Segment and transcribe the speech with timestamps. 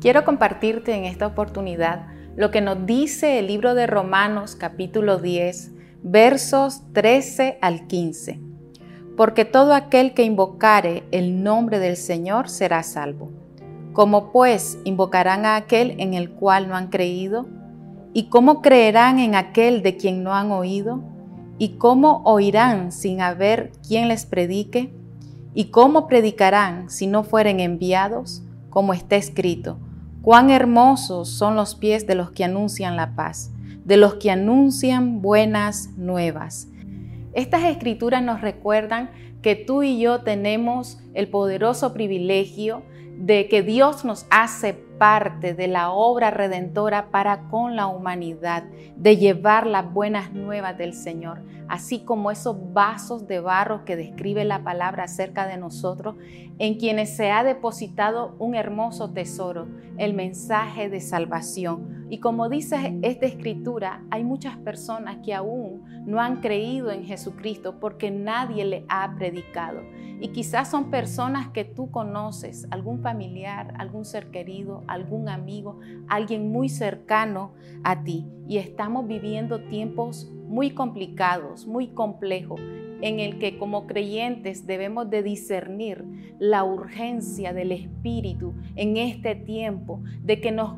[0.00, 5.72] Quiero compartirte en esta oportunidad lo que nos dice el libro de Romanos capítulo 10,
[6.02, 8.40] versos 13 al 15.
[9.14, 13.30] Porque todo aquel que invocare el nombre del Señor será salvo.
[13.92, 17.46] ¿Cómo pues invocarán a aquel en el cual no han creído?
[18.14, 21.02] ¿Y cómo creerán en aquel de quien no han oído?
[21.58, 24.94] ¿Y cómo oirán sin haber quien les predique?
[25.52, 28.42] ¿Y cómo predicarán si no fueren enviados?
[28.70, 29.76] Como está escrito,
[30.22, 33.52] Cuán hermosos son los pies de los que anuncian la paz,
[33.84, 36.68] de los que anuncian buenas nuevas.
[37.32, 39.10] Estas escrituras nos recuerdan
[39.40, 42.82] que tú y yo tenemos el poderoso privilegio
[43.18, 48.64] de que Dios nos hace parte de la obra redentora para con la humanidad,
[48.96, 54.44] de llevar las buenas nuevas del Señor, así como esos vasos de barro que describe
[54.44, 56.16] la palabra acerca de nosotros,
[56.58, 61.99] en quienes se ha depositado un hermoso tesoro, el mensaje de salvación.
[62.10, 67.78] Y como dice esta escritura, hay muchas personas que aún no han creído en Jesucristo
[67.78, 69.80] porque nadie le ha predicado.
[70.20, 76.50] Y quizás son personas que tú conoces, algún familiar, algún ser querido, algún amigo, alguien
[76.50, 77.52] muy cercano
[77.84, 78.26] a ti.
[78.48, 82.60] Y estamos viviendo tiempos muy complicados, muy complejos,
[83.02, 86.04] en el que como creyentes debemos de discernir
[86.38, 90.74] la urgencia del Espíritu en este tiempo, de que nos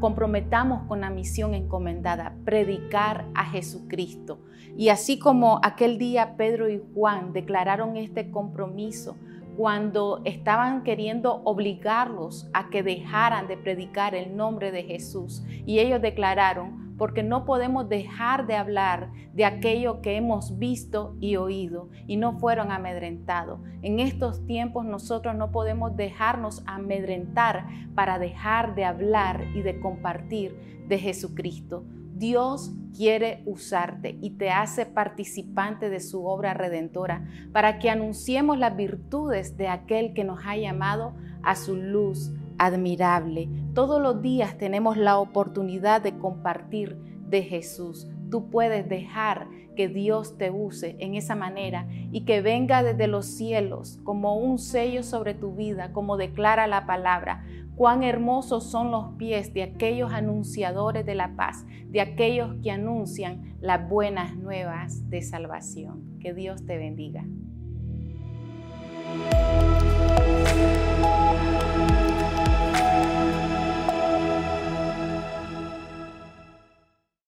[0.00, 4.38] comprometamos con la misión encomendada, predicar a Jesucristo.
[4.78, 9.16] Y así como aquel día Pedro y Juan declararon este compromiso,
[9.56, 15.44] cuando estaban queriendo obligarlos a que dejaran de predicar el nombre de Jesús.
[15.66, 21.34] Y ellos declararon, porque no podemos dejar de hablar de aquello que hemos visto y
[21.34, 23.58] oído y no fueron amedrentados.
[23.82, 30.84] En estos tiempos nosotros no podemos dejarnos amedrentar para dejar de hablar y de compartir
[30.86, 31.82] de Jesucristo.
[32.14, 38.76] Dios quiere usarte y te hace participante de su obra redentora para que anunciemos las
[38.76, 42.30] virtudes de aquel que nos ha llamado a su luz
[42.64, 43.48] admirable.
[43.74, 46.96] Todos los días tenemos la oportunidad de compartir
[47.28, 48.06] de Jesús.
[48.30, 53.26] Tú puedes dejar que Dios te use en esa manera y que venga desde los
[53.26, 57.44] cielos como un sello sobre tu vida, como declara la palabra.
[57.74, 63.56] Cuán hermosos son los pies de aquellos anunciadores de la paz, de aquellos que anuncian
[63.60, 66.18] las buenas nuevas de salvación.
[66.20, 67.24] Que Dios te bendiga.